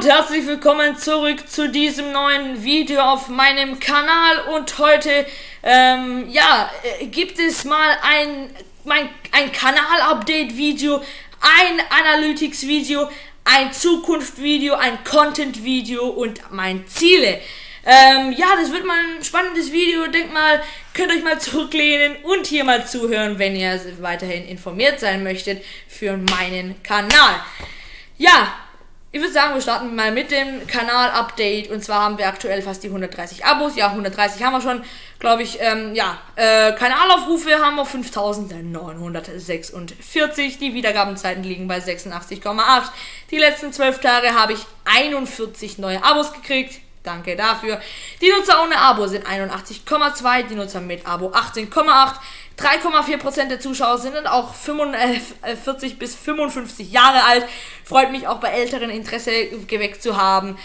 und 0.00 0.08
herzlich 0.08 0.46
willkommen 0.46 0.96
zurück 0.96 1.46
zu 1.46 1.68
diesem 1.68 2.10
neuen 2.10 2.64
Video 2.64 3.02
auf 3.02 3.28
meinem 3.28 3.78
Kanal 3.78 4.48
und 4.54 4.78
heute, 4.78 5.26
ähm, 5.62 6.26
ja, 6.30 6.70
äh, 7.00 7.04
gibt 7.04 7.38
es 7.38 7.66
mal 7.66 7.98
ein, 8.02 8.48
mein, 8.84 9.10
ein 9.30 9.52
Kanal-Update-Video, 9.52 11.02
ein 11.42 11.82
Analytics-Video, 11.90 13.10
ein 13.44 13.74
Zukunft-Video, 13.74 14.74
ein 14.76 15.04
Content-Video 15.04 16.06
und 16.06 16.50
mein 16.50 16.88
Ziele. 16.88 17.38
Ähm, 17.84 18.32
ja, 18.32 18.56
das 18.58 18.72
wird 18.72 18.86
mal 18.86 18.96
ein 18.96 19.22
spannendes 19.22 19.70
Video. 19.70 20.06
Denkt 20.06 20.32
mal, 20.32 20.62
könnt 20.94 21.12
euch 21.12 21.22
mal 21.22 21.38
zurücklehnen 21.38 22.16
und 22.22 22.46
hier 22.46 22.64
mal 22.64 22.86
zuhören, 22.86 23.38
wenn 23.38 23.54
ihr 23.54 23.78
weiterhin 24.00 24.48
informiert 24.48 24.98
sein 24.98 25.22
möchtet 25.22 25.62
für 25.88 26.16
meinen 26.16 26.82
Kanal. 26.82 27.42
Ja, 28.16 28.54
ich 29.12 29.20
würde 29.20 29.32
sagen, 29.32 29.54
wir 29.54 29.60
starten 29.60 29.96
mal 29.96 30.12
mit 30.12 30.30
dem 30.30 30.68
Kanal-Update. 30.68 31.68
Und 31.70 31.82
zwar 31.82 32.02
haben 32.02 32.16
wir 32.16 32.28
aktuell 32.28 32.62
fast 32.62 32.84
die 32.84 32.88
130 32.88 33.44
Abos. 33.44 33.74
Ja, 33.74 33.88
130 33.88 34.44
haben 34.44 34.52
wir 34.52 34.60
schon, 34.60 34.84
glaube 35.18 35.42
ich. 35.42 35.58
Ähm, 35.60 35.96
ja, 35.96 36.18
äh, 36.36 36.70
Kanalaufrufe 36.72 37.58
haben 37.58 37.74
wir 37.74 37.84
5946. 37.84 40.58
Die 40.58 40.74
Wiedergabenzeiten 40.74 41.42
liegen 41.42 41.66
bei 41.66 41.78
86,8. 41.78 42.92
Die 43.32 43.38
letzten 43.38 43.72
12 43.72 43.98
Tage 43.98 44.32
habe 44.34 44.52
ich 44.52 44.60
41 44.84 45.78
neue 45.78 46.04
Abos 46.04 46.32
gekriegt. 46.32 46.80
Danke 47.02 47.34
dafür. 47.34 47.80
Die 48.20 48.30
Nutzer 48.30 48.62
ohne 48.62 48.76
Abo 48.76 49.06
sind 49.06 49.26
81,2, 49.26 50.48
die 50.48 50.54
Nutzer 50.54 50.82
mit 50.82 51.06
Abo 51.06 51.30
18,8. 51.30 52.12
3,4% 52.60 53.48
der 53.48 53.60
Zuschauer 53.60 53.98
sind 53.98 54.14
dann 54.14 54.26
auch 54.26 54.54
45 54.54 55.98
bis 55.98 56.14
55 56.14 56.92
Jahre 56.92 57.24
alt. 57.24 57.46
Freut 57.84 58.12
mich 58.12 58.28
auch 58.28 58.38
bei 58.38 58.48
Älteren 58.48 58.90
Interesse 58.90 59.30
geweckt 59.66 60.02
zu 60.02 60.16
haben. 60.16 60.58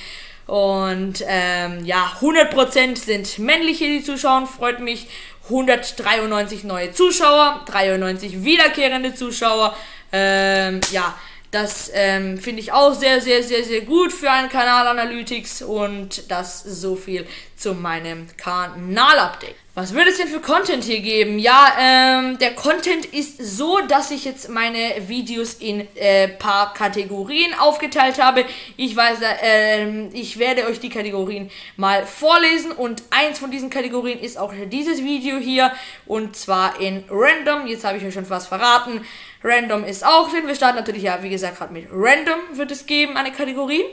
Und 0.45 1.23
ähm, 1.27 1.85
ja, 1.85 2.11
100% 2.21 2.97
sind 2.97 3.39
männliche, 3.39 3.85
die 3.85 4.03
zuschauen. 4.03 4.45
Freut 4.45 4.79
mich. 4.79 5.07
193 5.45 6.63
neue 6.63 6.91
Zuschauer, 6.91 7.61
93 7.67 8.43
wiederkehrende 8.43 9.13
Zuschauer. 9.13 9.75
Ähm, 10.11 10.81
ja, 10.91 11.13
das 11.51 11.91
ähm, 11.93 12.37
finde 12.39 12.61
ich 12.61 12.71
auch 12.71 12.93
sehr, 12.93 13.21
sehr, 13.21 13.43
sehr, 13.43 13.63
sehr 13.63 13.81
gut 13.81 14.11
für 14.11 14.31
einen 14.31 14.49
Kanal 14.49 14.87
Analytics 14.87 15.61
und 15.61 16.29
das 16.31 16.63
so 16.63 16.95
viel 16.95 17.27
zu 17.55 17.73
meinem 17.75 18.27
Kanal-Update. 18.37 19.64
Was 19.77 19.93
würde 19.93 20.09
es 20.09 20.15
denn 20.15 20.29
für 20.29 20.39
Content 20.39 20.85
hier 20.85 21.01
geben? 21.01 21.37
Ja, 21.37 21.73
ähm, 21.77 22.37
der 22.37 22.55
Content 22.55 23.07
ist 23.07 23.57
so, 23.57 23.81
dass 23.89 24.09
ich 24.09 24.23
jetzt 24.23 24.47
meine 24.47 25.09
Videos 25.09 25.55
in 25.55 25.85
äh, 25.95 26.29
paar 26.29 26.73
Kategorien 26.73 27.53
aufgeteilt 27.59 28.23
habe. 28.23 28.45
Ich 28.77 28.95
weiß, 28.95 29.17
äh, 29.43 30.07
ich 30.13 30.39
werde 30.39 30.65
euch 30.67 30.79
die 30.79 30.87
Kategorien 30.87 31.51
mal 31.75 32.05
vorlesen 32.05 32.71
und 32.71 33.03
eins 33.09 33.37
von 33.37 33.51
diesen 33.51 33.69
Kategorien 33.69 34.17
ist 34.17 34.37
auch 34.37 34.53
dieses 34.71 35.03
Video 35.03 35.39
hier 35.39 35.73
und 36.05 36.37
zwar 36.37 36.79
in 36.79 37.03
Random. 37.09 37.67
Jetzt 37.67 37.83
habe 37.83 37.97
ich 37.97 38.05
euch 38.05 38.13
schon 38.13 38.25
fast 38.25 38.47
verraten. 38.47 39.01
Random 39.43 39.83
ist 39.83 40.05
auch 40.05 40.31
drin. 40.31 40.47
Wir 40.47 40.55
starten 40.55 40.77
natürlich 40.77 41.03
ja, 41.03 41.21
wie 41.21 41.29
gesagt, 41.29 41.57
gerade 41.57 41.73
mit 41.73 41.87
Random 41.91 42.39
wird 42.53 42.71
es 42.71 42.85
geben, 42.85 43.17
eine 43.17 43.33
Kategorie 43.33 43.83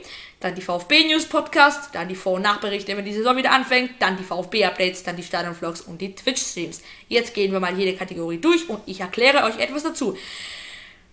dann 0.43 0.55
die 0.55 0.61
VfB 0.61 1.05
News 1.05 1.25
Podcast, 1.25 1.93
dann 1.93 2.07
die 2.07 2.15
Vor- 2.15 2.33
und 2.33 2.41
Nachberichte, 2.41 2.95
wenn 2.97 3.05
die 3.05 3.13
Saison 3.13 3.37
wieder 3.37 3.51
anfängt, 3.51 3.91
dann 3.99 4.17
die 4.17 4.23
VfB 4.23 4.65
Updates, 4.65 5.03
dann 5.03 5.15
die 5.15 5.23
Stadion 5.23 5.55
Vlogs 5.55 5.81
und 5.81 6.01
die 6.01 6.13
Twitch 6.13 6.41
Streams. 6.41 6.81
Jetzt 7.07 7.33
gehen 7.33 7.51
wir 7.51 7.59
mal 7.59 7.77
jede 7.77 7.97
Kategorie 7.97 8.39
durch 8.39 8.69
und 8.69 8.81
ich 8.85 8.99
erkläre 8.99 9.43
euch 9.43 9.57
etwas 9.59 9.83
dazu. 9.83 10.17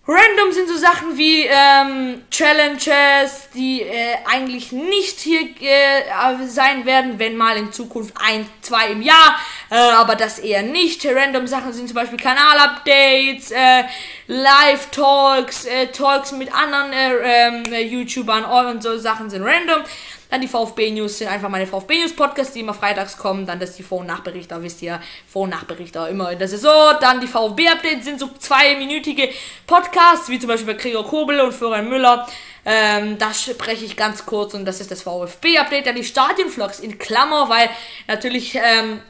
Random 0.07 0.51
sind 0.51 0.67
so 0.67 0.77
Sachen 0.77 1.15
wie 1.15 1.43
ähm, 1.43 2.23
Challenges, 2.31 3.49
die 3.53 3.83
äh, 3.83 4.15
eigentlich 4.25 4.71
nicht 4.71 5.19
hier 5.19 5.41
äh, 5.61 6.47
sein 6.47 6.85
werden, 6.87 7.19
wenn 7.19 7.37
mal 7.37 7.55
in 7.55 7.71
Zukunft 7.71 8.15
ein, 8.19 8.47
zwei 8.61 8.87
im 8.87 9.03
Jahr, 9.03 9.39
äh, 9.69 9.75
aber 9.75 10.15
das 10.15 10.39
eher 10.39 10.63
nicht. 10.63 11.05
Random 11.05 11.45
Sachen 11.45 11.71
sind 11.71 11.87
zum 11.87 11.95
Beispiel 11.95 12.17
Kanalupdates, 12.17 13.51
äh, 13.51 13.83
Live-Talks, 14.25 15.65
äh, 15.65 15.87
Talks 15.87 16.31
mit 16.31 16.51
anderen 16.51 16.91
äh, 16.93 17.47
ähm, 17.47 17.63
YouTubern 17.71 18.43
und 18.43 18.81
so 18.81 18.97
Sachen 18.97 19.29
sind 19.29 19.43
random. 19.43 19.83
Dann 20.31 20.39
die 20.39 20.47
VfB-News 20.47 21.17
sind 21.17 21.27
einfach 21.27 21.49
meine 21.49 21.67
VfB-News-Podcasts, 21.67 22.53
die 22.53 22.61
immer 22.61 22.73
freitags 22.73 23.17
kommen. 23.17 23.45
Dann 23.45 23.59
das 23.59 23.75
die 23.75 23.83
Vor- 23.83 23.99
und 23.99 24.07
Nachberichte, 24.07 24.63
wisst 24.63 24.81
ihr, 24.81 25.01
Vor- 25.27 25.43
und 25.43 25.49
Nachberichte 25.49 26.07
immer 26.09 26.31
in 26.31 26.39
der 26.39 26.47
Saison. 26.47 26.95
Dann 27.01 27.19
die 27.19 27.27
VfB-Updates 27.27 28.05
sind 28.05 28.17
so 28.17 28.29
zweiminütige 28.39 29.29
Podcasts, 29.67 30.29
wie 30.29 30.39
zum 30.39 30.47
Beispiel 30.47 30.73
bei 30.73 30.81
Gregor 30.81 31.05
Kobel 31.05 31.41
und 31.41 31.53
Florian 31.53 31.89
Müller. 31.89 32.25
Ähm, 32.63 33.17
das 33.17 33.43
spreche 33.43 33.83
ich 33.83 33.97
ganz 33.97 34.25
kurz 34.25 34.53
und 34.53 34.63
das 34.63 34.79
ist 34.79 34.89
das 34.89 35.01
VfB-Update. 35.01 35.85
Dann 35.85 35.95
die 35.95 36.05
Stadionvlogs 36.05 36.79
in 36.79 36.97
Klammer, 36.97 37.49
weil 37.49 37.69
natürlich 38.07 38.55
ähm, 38.55 39.01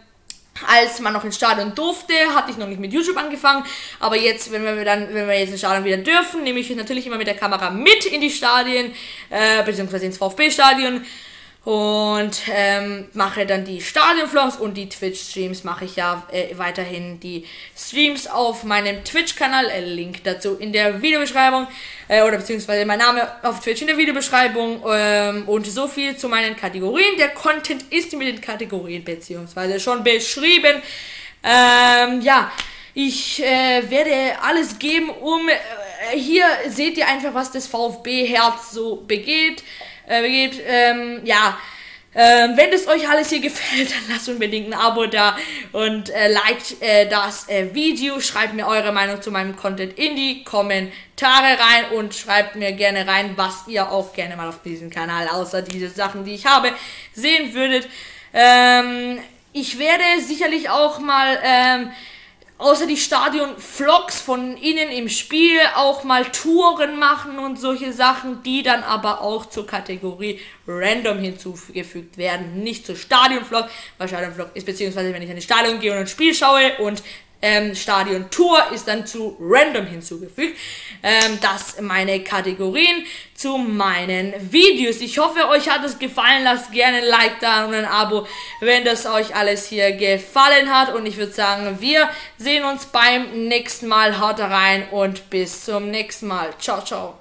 als 0.67 0.99
man 0.99 1.13
noch 1.13 1.23
ins 1.23 1.35
Stadion 1.35 1.75
durfte, 1.75 2.13
hatte 2.35 2.51
ich 2.51 2.57
noch 2.57 2.67
nicht 2.67 2.79
mit 2.79 2.93
YouTube 2.93 3.17
angefangen. 3.17 3.63
Aber 3.99 4.17
jetzt, 4.17 4.51
wenn 4.51 4.63
wir 4.63 4.85
dann, 4.85 5.13
wenn 5.13 5.27
wir 5.27 5.39
jetzt 5.39 5.51
ins 5.51 5.59
Stadion 5.59 5.83
wieder 5.83 5.97
dürfen, 5.97 6.43
nehme 6.43 6.59
ich 6.59 6.75
natürlich 6.75 7.07
immer 7.07 7.17
mit 7.17 7.27
der 7.27 7.35
Kamera 7.37 7.69
mit 7.69 8.05
in 8.05 8.21
die 8.21 8.29
Stadien, 8.29 8.93
äh, 9.29 9.63
beziehungsweise 9.63 10.05
ins 10.05 10.17
VfB-Stadion 10.17 11.05
und 11.63 12.41
ähm, 12.51 13.07
mache 13.13 13.45
dann 13.45 13.63
die 13.65 13.81
Stadionvlogs 13.81 14.55
und 14.55 14.75
die 14.75 14.89
Twitch-Streams 14.89 15.63
mache 15.63 15.85
ich 15.85 15.95
ja 15.95 16.25
äh, 16.31 16.57
weiterhin 16.57 17.19
die 17.19 17.45
Streams 17.77 18.25
auf 18.25 18.63
meinem 18.63 19.03
Twitch-Kanal. 19.03 19.69
Äh, 19.69 19.81
Link 19.81 20.23
dazu 20.23 20.55
in 20.55 20.73
der 20.73 21.03
Videobeschreibung 21.03 21.67
äh, 22.07 22.23
oder 22.23 22.37
beziehungsweise 22.37 22.83
mein 22.85 22.97
Name 22.97 23.27
auf 23.43 23.59
Twitch 23.59 23.81
in 23.81 23.87
der 23.87 23.97
Videobeschreibung 23.97 24.83
ähm, 24.89 25.47
und 25.47 25.67
so 25.67 25.87
viel 25.87 26.17
zu 26.17 26.29
meinen 26.29 26.55
Kategorien. 26.55 27.15
Der 27.19 27.29
Content 27.29 27.83
ist 27.91 28.11
mit 28.13 28.27
den 28.27 28.41
Kategorien 28.41 29.03
beziehungsweise 29.03 29.79
schon 29.79 30.03
beschrieben. 30.03 30.81
Ähm, 31.43 32.21
ja, 32.21 32.51
ich 32.95 33.43
äh, 33.43 33.87
werde 33.87 34.41
alles 34.41 34.79
geben, 34.79 35.11
um 35.11 35.47
äh, 35.47 36.17
hier 36.17 36.45
seht 36.69 36.97
ihr 36.97 37.07
einfach, 37.07 37.35
was 37.35 37.51
das 37.51 37.67
VfB-Herz 37.67 38.71
so 38.71 38.95
begeht 38.95 39.63
äh. 40.07 40.59
Ähm, 40.67 41.21
ja, 41.23 41.57
ähm, 42.13 42.57
wenn 42.57 42.73
es 42.73 42.87
euch 42.87 43.09
alles 43.09 43.29
hier 43.29 43.39
gefällt, 43.39 43.91
dann 43.91 44.09
lasst 44.09 44.27
unbedingt 44.27 44.67
ein 44.67 44.73
Abo 44.73 45.05
da 45.05 45.37
und 45.71 46.09
äh, 46.09 46.27
liked 46.27 46.81
äh, 46.81 47.07
das 47.07 47.47
äh, 47.47 47.73
Video. 47.73 48.19
Schreibt 48.19 48.53
mir 48.53 48.67
eure 48.67 48.91
Meinung 48.91 49.21
zu 49.21 49.31
meinem 49.31 49.55
Content 49.55 49.97
in 49.97 50.17
die 50.17 50.43
Kommentare 50.43 50.91
rein 51.57 51.91
und 51.95 52.13
schreibt 52.13 52.57
mir 52.57 52.73
gerne 52.73 53.07
rein, 53.07 53.33
was 53.37 53.63
ihr 53.67 53.89
auch 53.89 54.11
gerne 54.13 54.35
mal 54.35 54.49
auf 54.49 54.61
diesem 54.61 54.89
Kanal, 54.89 55.29
außer 55.29 55.61
diese 55.61 55.89
Sachen, 55.89 56.25
die 56.25 56.33
ich 56.33 56.45
habe, 56.45 56.73
sehen 57.13 57.53
würdet. 57.53 57.87
Ähm, 58.33 59.19
ich 59.53 59.79
werde 59.79 60.03
sicherlich 60.21 60.69
auch 60.69 60.99
mal 60.99 61.39
ähm, 61.43 61.91
außer 62.61 62.85
die 62.85 62.97
Stadion-Vlogs 62.97 64.21
von 64.21 64.55
innen 64.55 64.89
im 64.89 65.09
Spiel 65.09 65.59
auch 65.75 66.03
mal 66.03 66.25
Touren 66.25 66.99
machen 66.99 67.39
und 67.39 67.59
solche 67.59 67.91
Sachen, 67.91 68.43
die 68.43 68.61
dann 68.61 68.83
aber 68.83 69.21
auch 69.21 69.47
zur 69.47 69.65
Kategorie 69.65 70.39
Random 70.67 71.17
hinzugefügt 71.17 72.17
werden. 72.17 72.63
Nicht 72.63 72.85
zur 72.85 72.95
Stadion-Vlog, 72.95 73.67
weil 73.97 74.07
Stadion-Vlog 74.07 74.51
ist 74.53 74.65
beziehungsweise 74.65 75.11
wenn 75.11 75.23
ich 75.23 75.29
in 75.29 75.35
das 75.35 75.43
Stadion 75.43 75.79
gehe 75.79 75.91
und 75.91 75.97
ein 75.97 76.07
Spiel 76.07 76.35
schaue 76.35 76.77
und 76.77 77.01
ähm, 77.41 77.75
Stadion 77.75 78.29
Tour 78.29 78.59
ist 78.73 78.87
dann 78.87 79.05
zu 79.05 79.35
Random 79.39 79.85
hinzugefügt. 79.85 80.57
Ähm, 81.03 81.39
das 81.41 81.81
meine 81.81 82.23
Kategorien 82.23 83.05
zu 83.33 83.57
meinen 83.57 84.33
Videos. 84.51 85.01
Ich 85.01 85.17
hoffe, 85.17 85.47
euch 85.49 85.69
hat 85.69 85.83
es 85.83 85.97
gefallen. 85.97 86.43
Lasst 86.43 86.71
gerne 86.71 86.97
ein 86.97 87.05
Like 87.05 87.39
da 87.39 87.65
und 87.65 87.73
ein 87.73 87.85
Abo, 87.85 88.27
wenn 88.59 88.85
das 88.85 89.05
euch 89.05 89.35
alles 89.35 89.67
hier 89.67 89.93
gefallen 89.93 90.73
hat. 90.73 90.93
Und 90.93 91.05
ich 91.05 91.17
würde 91.17 91.31
sagen, 91.31 91.77
wir 91.79 92.09
sehen 92.37 92.63
uns 92.63 92.85
beim 92.85 93.47
nächsten 93.47 93.87
Mal. 93.87 94.19
Haut 94.19 94.39
rein 94.39 94.87
und 94.91 95.29
bis 95.29 95.65
zum 95.65 95.89
nächsten 95.89 96.27
Mal. 96.27 96.49
Ciao, 96.59 96.83
ciao. 96.83 97.15